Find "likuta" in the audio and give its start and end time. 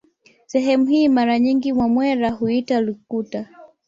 2.81-3.47